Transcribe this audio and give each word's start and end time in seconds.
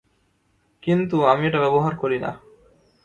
কিন্তু 0.83 1.17
আমি 1.25 1.43
এটা 1.47 1.59
ব্যবহার 1.59 1.93
করি 1.95 2.17
না। 2.19 2.31